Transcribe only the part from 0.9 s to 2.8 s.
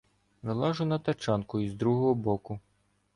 тачанку із другого боку.